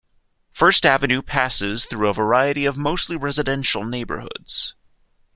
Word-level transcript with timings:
First 0.51 0.83
Avenue 0.83 1.21
passes 1.21 1.85
through 1.85 2.09
a 2.09 2.13
variety 2.15 2.65
of 2.65 2.75
mostly 2.75 3.15
residential 3.15 3.85
neighborhoods. 3.85 4.73